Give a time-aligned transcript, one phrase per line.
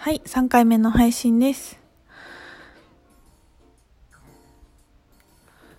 [0.00, 1.76] はい、3回目の配信です。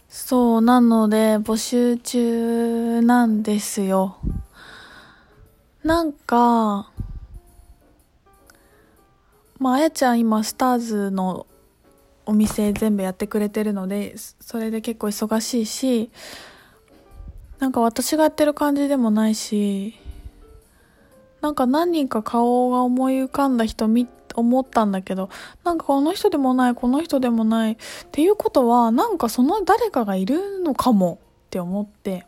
[0.10, 4.18] そう、なので、募集中なんですよ。
[5.86, 6.92] なんか、
[9.57, 11.47] まあ、あやちゃん今、スターズの
[12.25, 16.11] お店全部やってくれてるので、それで結構忙しいし、
[17.59, 19.95] なんか私がやってる感じでもないし、
[21.42, 25.30] なんか何人か顔が思い浮かんだ人見、思ったんだけど、
[25.64, 27.74] なんかこの人でもない、この人でもない。
[27.74, 27.78] っ
[28.11, 32.25] ていうことは、なんかその誰かがいるのかもって思って、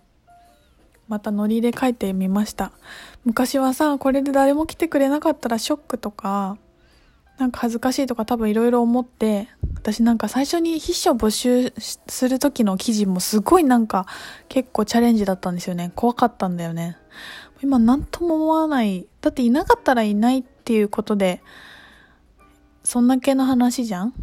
[1.08, 2.72] またノリで書いてみました。
[3.26, 6.58] 昔はさ、これで誰も来てくれなかったらショックとか、
[7.38, 14.06] なんか恥ずかしいとか多分いろいろ思って、私なんか最初に筆書募集する時の記事もすごいなんか
[14.48, 15.92] 結構チャレンジだったんですよね。
[15.96, 16.98] 怖かったんだよね。
[17.64, 19.08] 今何とも思わない。
[19.22, 21.42] だっていなかったらいないっていうことで、
[22.84, 24.14] そんだけの話じゃん？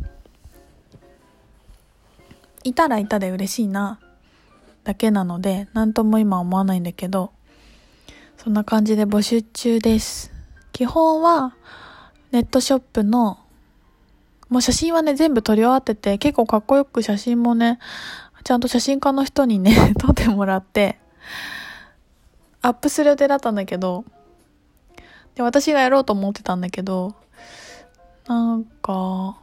[2.64, 4.00] いたらいたで嬉しいな、
[4.84, 7.32] だけなので、何とも今思わないんだけど、
[8.36, 10.32] そんな感じで募集中です。
[10.72, 11.54] 基本は、
[12.30, 13.38] ネットショップの、
[14.48, 17.78] もう写真はね、全部撮り終わってて、結構かっこよく写真もね、
[18.44, 20.98] ちゃんと写真家の人にね、撮ってもらって、
[22.62, 24.04] アップする予定だったんだけど、
[25.34, 27.14] で、私がやろうと思ってたんだけど、
[28.26, 29.38] なんか、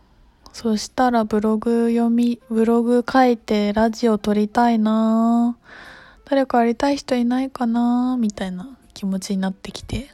[0.51, 5.57] そしたらブログ読み、ブログ書いてラジオ撮りたいな
[6.25, 10.09] 誰かやりたい人いないかなみたいな気持ちになってきて。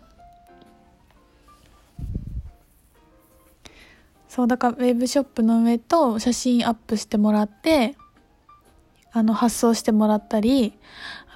[4.28, 7.96] そう、だからウェブショップの上と写真アップしてもらって、
[9.12, 10.74] あの、発送してもらったり、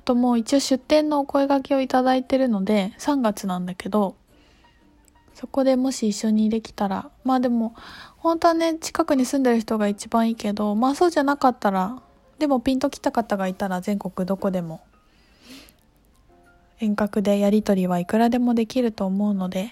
[0.06, 4.16] ともう一応出店のお声掛けをいただいてるので、3月なんだけど、
[5.34, 7.76] そこでもし一緒にできたら、まあでも、
[8.18, 12.02] 本当はね、近くに住んでる人が一番いいけど、まあそうじゃなかったら、
[12.40, 14.82] でもピンと来た方がいたら全国どこでも、
[16.80, 19.72] 遠隔でやり取りはいくらでもできると思うので、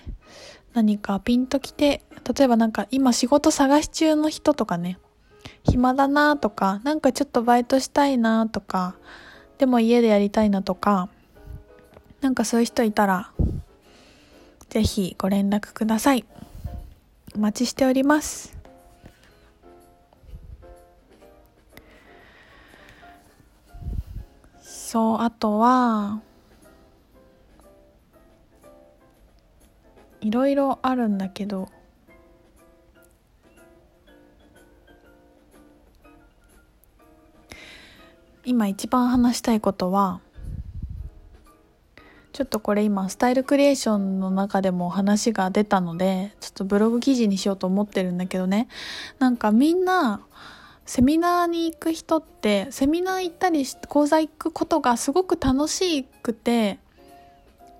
[0.73, 2.03] 何かピンと来て、
[2.35, 4.97] 例えばなんか今仕事探し中の人とかね、
[5.63, 8.95] 暇だなとか、なんかちょっとバイトしたいなとか、
[9.63, 11.07] でも家でやりたいなとか、
[12.19, 13.31] なんかそういう人いたら、
[14.67, 16.25] ぜひご連絡ください。
[17.33, 18.57] お待ちしております。
[24.59, 26.19] そう、あとは、
[30.19, 31.69] いろいろあるんだけど、
[38.45, 40.19] 今一番話したいことは、
[42.33, 48.67] ちょっとこれ今スタイルクリエーションの中でも話が出たので、ちょっとブログ記事にしようと思ってるんだけどね。
[49.19, 50.21] なんかみんな、
[50.85, 56.79] セミナーに行く人って、セミナー行ったりし講座行くことがすごく楽しくて、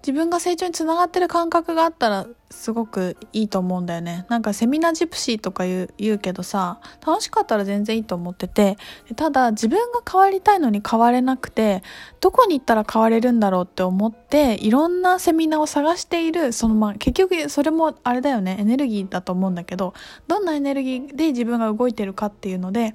[0.06, 4.26] 自分が成長につながってる感覚があったらすごくいいと思うんだよね。
[4.28, 8.78] なんかセミナージプシーとか言う言うけどさ、楽しかったら全然いいと思ってて、
[9.16, 11.84] ただ自分が変わりたいのに変われなくて、
[12.20, 19.94] どこに行ったら変われるんだろうって思って、いろんなセミナーを探している、そのまあ結局それもあれだよね、エネルギーだと思うんだけど、
[20.28, 22.94] どんなエネルギーで自分が動いてるかっていうので、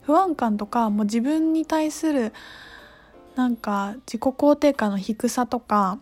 [0.00, 2.32] 不安感とか、もう自分に対する
[3.36, 5.98] なんか自己肯定感の低さとか、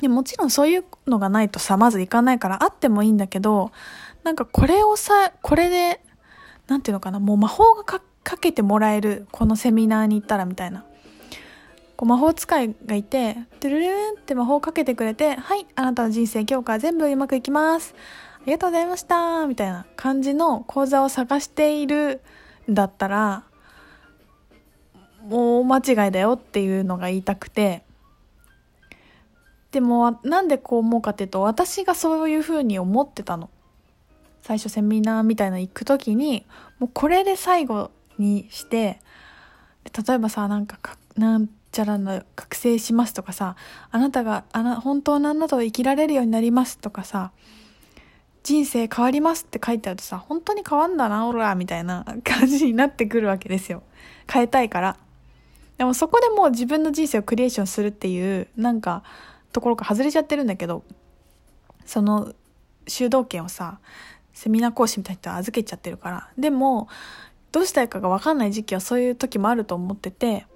[0.00, 3.72] でもちろんそういうのがないとさ、まずいかないからあってもいいんだけど、
[4.24, 6.00] なんかこれをさ、これで、
[6.66, 8.00] なんていうのかな、もう魔法がか
[8.40, 10.84] けてもらえる、このセミナーに行ったらみたいな。
[11.96, 17.94] こう魔法使いがいて、トゥルルンって魔法をかけてくれて、はい、あなたの人生今日から全部うまくいきます。
[18.36, 22.20] ありがとうございましたみたいな感じの講座を探している
[22.70, 23.42] んだったら、
[25.24, 27.82] もう間違いだよっていうのが言いたくて、
[29.72, 33.50] でもなんでこう思うかっていうと私がそういうふうに思ってたの。
[34.42, 36.46] 最初セミナーみたいな行く時に
[36.78, 39.00] もうこれで最後にして
[40.06, 43.56] 例えばさなんかかなんちゃらの覚醒しますとかさ
[43.90, 47.32] あなたがあな本当のあなたを生きられるようになりますとかさ
[48.42, 53.82] 人生変わりますって書いてあるとさ本当に変わんだなオラみたいな 感じになってくるわけですよ。
[54.30, 54.96] 変えたいから。
[55.76, 59.02] でもそこでもう自分の人生をクリエーションするっていうなんか
[59.52, 60.84] ところから外れちゃってるんだけど
[61.86, 62.34] その
[62.86, 63.80] 主導権をさ
[64.32, 66.88] セミナー講師みたいな人は預けちゃってるからでも
[67.50, 70.46] どうしたいかが分かんない時期はそういう時もあると思ってて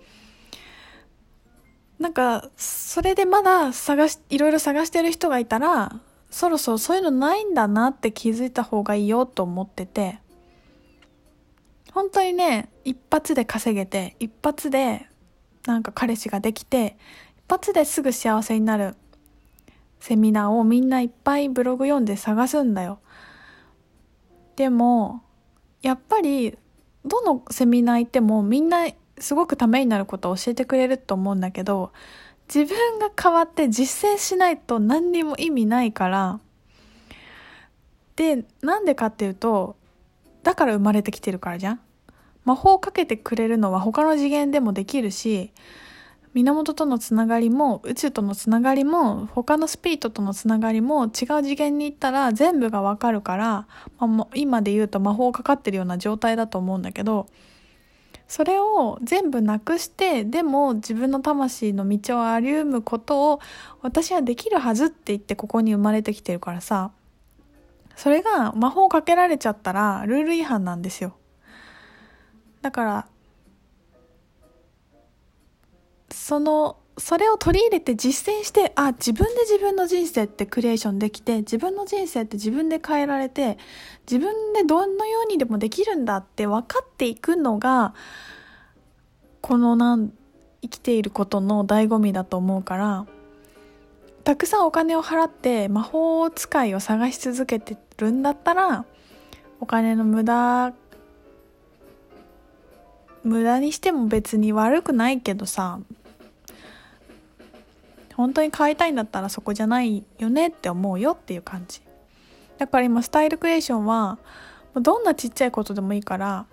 [1.98, 6.00] なんかそれでまだ探しいろいろ探してる人がいたら
[6.30, 10.18] そろそろそういうのないんだなって気づいた方がいいよと思ってて
[11.92, 15.06] 本当にね一発で稼げて一発で
[15.66, 16.96] なんか彼氏ができて
[17.52, 18.94] 発ですぐ幸せになる。
[20.00, 22.98] セミナーをみんないっぱいブログ読んで探すんだよ。
[24.56, 25.22] でも
[25.82, 26.56] やっぱり
[27.04, 28.86] どのセミナー行ってもみんな
[29.18, 31.92] すごくためになることを教えてくれると思うんだけど
[32.52, 36.40] 自分が変わって実践しないと何にも意味ないから。
[38.16, 39.76] でなんでかっていうと
[40.42, 41.80] だから生まれてきてるからじゃん。
[42.46, 45.52] 魔法をかけてくれるのは他の次元でもできるし
[46.34, 51.10] 源とのつながりも宇宙とのつながりも他のスピリットとのつながりも違う
[51.42, 53.66] 次元に行ったら全部がわかるから、
[53.98, 57.26] まあ、今で言うと魔法かかってるような状態だと思うんだけど
[58.28, 63.40] それを全部なくしてでも自分の魂の道を歩むことを
[63.82, 66.92] 私はできるはずって言ってここに生まれてきてるからさ
[67.94, 71.14] それが魔法かけられちゃったらルール違反なんですよ。
[72.62, 73.06] だから
[76.12, 83.56] そのそれを取り入れて実践してあ自分で自分の人生ってクリエーションできて自分の人生って自分で変えられて
[84.10, 87.94] 自分でどのようにでもできるんだって分かっていくのが
[89.40, 90.12] このなん
[90.60, 93.06] 生きていることの醍醐味だと思うから
[94.22, 98.84] たくさんお金を払って魔法使いを探し続けてるんだったら
[99.60, 100.74] お金の無駄
[103.24, 105.80] 無駄にしても別に悪くないけどさ
[108.14, 111.80] 本当に買いたいんだったらそこじゃないよねって思うよっていう感じ。
[112.58, 114.18] だから今スタイルクリエーションは
[114.74, 116.46] どんなちっちゃいことでもいいから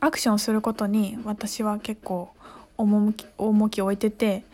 [0.00, 2.30] アクションすることに私は結構
[2.76, 4.44] 重き重きを置いてて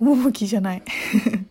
[0.00, 0.82] 趣じゃない。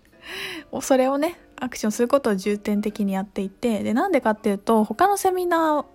[0.81, 5.85] それをねアクションすることを重点的にやっていてでなんでかっていうと他のセミナー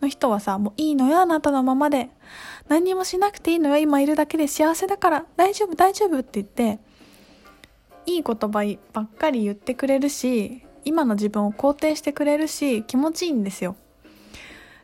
[0.00, 2.10] の人はさもういいのよあなたのままで。
[2.68, 3.76] 何にもしなくていいのよ。
[3.76, 5.26] 今いるだけで幸せだから。
[5.36, 6.78] 大丈夫大丈夫って言って
[8.06, 13.76] いい言葉ばっかり言ってくれるし今の自分を肯定してくれるし気持ちいいんですよ。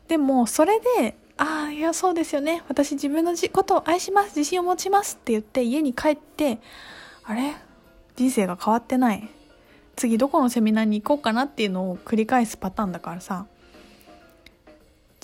[0.08, 2.62] でもそれでああいやそうですよね。
[2.68, 4.36] 私自分のことを愛します。
[4.36, 6.58] 自信を持ちますって言って家に帰って
[7.24, 7.54] あれ？
[8.16, 9.28] 人生が変わってない。
[9.96, 13.46] 次どこのセミナーに行こうかなっていうのを繰り返すパターンだからさ。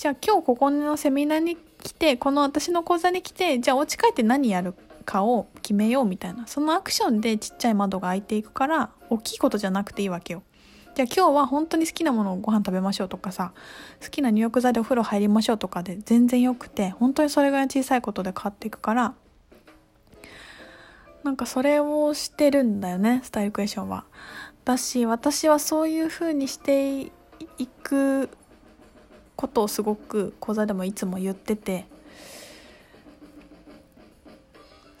[0.03, 4.73] じゃあ今日ここのセミナーに来てこの私の講座に来てじゃあお家帰って何やる
[5.05, 10.43] かを決めようみたいなそのアクションでちっちゃい窓が開いていくから大きいことじゃなくていいわけよ
[10.93, 13.53] じゃあ今日は本当に好きなものをご飯食べましょうとかさ
[14.03, 19.13] 好きな入浴剤でお風呂入りましょうとかで全然よくて本当にそれぐらい小さいことで変わっていくから
[21.23, 24.03] なんかそれをしてるんだよねスタイルクエスチョンは。
[24.65, 27.03] だし私はそういう風にして
[27.57, 28.29] いく
[29.43, 31.85] ことをすごく講座でもいつも言ってて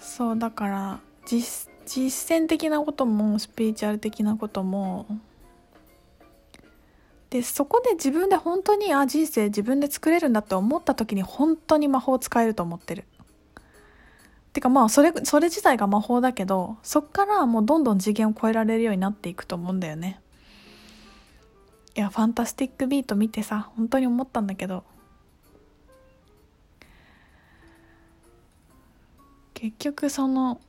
[0.01, 5.05] そうだから実実践的なこともスピリチュアル的なことも
[7.29, 13.05] でそこで自分で本当にあ人生自分で作れるんだって思った時に本当に魔法使えると思ってる。
[14.51, 20.19] てかまあそれそれ自体が魔法だけどそっからもうどんどん次元を超えられるようになっていくと思うんだよね。
[21.95, 24.83] いやファンタスティックビート見てさ本当に思ったんだけど。
[29.53, 30.59] 結局その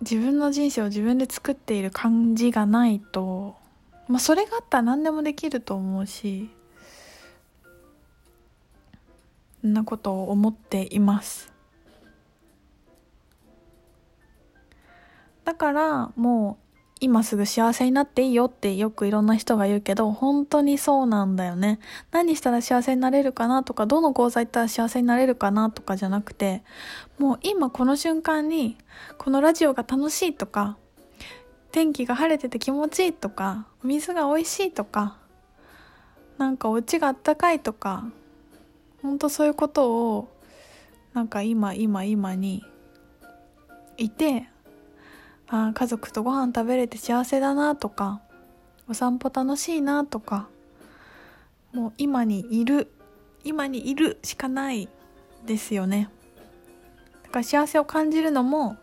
[0.00, 3.60] 自分の人生を自分で作っている感じがないと
[4.10, 6.50] まあ、それがあったら何でもできると思うし
[9.62, 11.52] そんなことを思っています。
[15.44, 16.69] だからもう
[17.02, 21.80] 今すぐ幸せになっていいよってよくいろんな人が言うけど本当にそうなんだよね。
[22.10, 26.62] 何したら幸せになれるかなとかどの講座行ったら幸せになれるかなとかじゃなくて
[27.18, 28.76] もう今この瞬間に
[29.16, 30.76] このラジオが楽しいとか
[31.72, 35.16] 天気が晴れてて気持ちいいとか水が美味しいとか
[36.36, 38.04] なんかお家があったかいとか
[39.02, 40.28] ほんとそういうことを
[41.14, 42.62] なんか今今今に
[43.96, 44.48] いて
[45.50, 48.20] あ家族とご飯食べれて幸せだなとか
[48.88, 50.48] お散歩楽しいなとか
[51.72, 52.92] もう今にいる
[53.44, 54.88] 今にいるしかない
[55.46, 56.08] ですよね。
[57.24, 58.76] だから幸せを感じるのも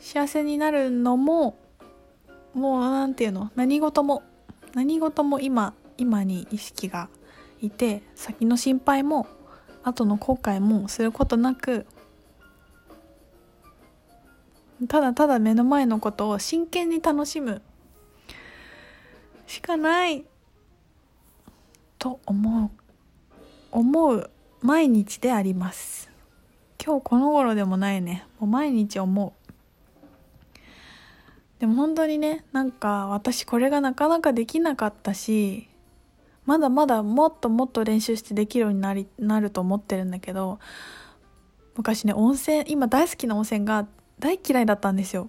[0.00, 1.58] 幸せになるのも
[2.54, 4.22] もう何て言うの何事も
[4.74, 7.08] 何事も今今に意識が
[7.60, 9.26] いて先の心配も
[9.82, 11.86] 後の後悔もすることなく
[14.88, 17.62] ただただ目の前のことを真剣に楽しむ。
[19.46, 20.24] しかない
[21.98, 22.70] と思う。
[23.72, 24.30] 思う
[24.62, 26.10] 毎日であります。
[26.82, 28.26] 今日この頃でもないね。
[28.38, 29.40] もう毎日思う。
[31.60, 35.68] でも本当にねなんか私これがなかなかできなかったし
[36.46, 40.58] まだまだもっともっと練習してできるようになりなると思ってるんだけど
[41.76, 43.88] 昔ね温泉今大好きな温泉があっ
[44.20, 45.28] 大嫌いだったんですよ。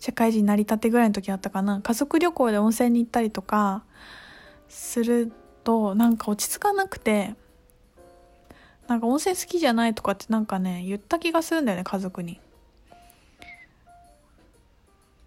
[0.00, 1.80] 社会人成り立てぐらいの時だったかな。
[1.80, 3.84] 家族旅行で温泉に行ったりとか
[4.68, 7.34] するとなんか落ち着かなくて
[8.86, 12.40] なんか温泉好きじゃないとかってなんかね言った気がするんだよね家族に。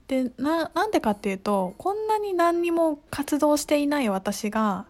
[0.08, 4.86] でななんでかっていうとこんなに何にも活動していない私が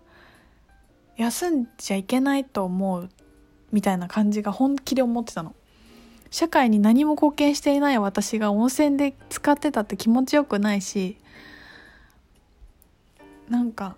[1.15, 3.09] 休んじゃいけないと思う
[3.71, 5.55] みたいな感じが本気で思ってたの。
[6.29, 11.17] 社会に何も貢献していない私が温泉で使ってたって気持ちよくないし
[13.49, 13.95] なんか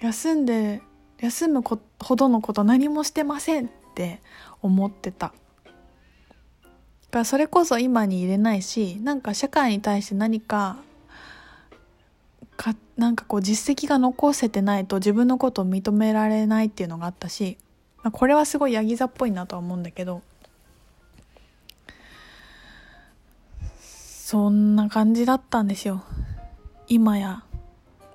[0.00, 0.82] 休んで
[1.18, 4.20] 休むほどのこと何もしてませんって
[4.60, 5.32] 思ってた。
[7.14, 10.78] かそれこそ今に入れないしなんか社会に対して何か
[12.56, 17.56] かなんかこう実績が残せてないと自分のことを認められないっていうのがあったし、
[18.02, 20.22] まあ、これはすごいヤギ座っぽいなとは思うんだけど
[24.24, 26.02] そんな感じだったんですよ。
[26.88, 27.44] 今や。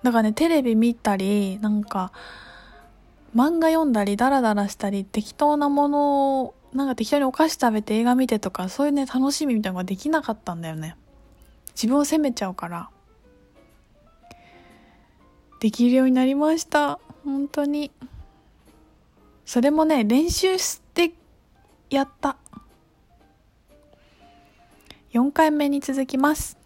[0.02, 2.12] だからねテレビ見たりなんか
[3.36, 10.96] 漫画読んだりダラダラしたり適当なものをなんか適当にお菓子食べて映画見てとかそういうね楽しみみたいなのができなかったんだよね。
[11.76, 12.90] 自分を責めちゃうから。
[15.60, 16.98] できるようになりました。
[17.24, 17.92] 本当に。
[19.46, 21.14] それもね練習して
[21.92, 22.38] やった。
[25.12, 26.59] 4回目に続きます。